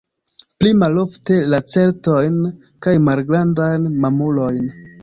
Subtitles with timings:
[0.63, 2.41] Pli malofte lacertojn
[2.87, 4.65] kaj malgrandajn mamulojn.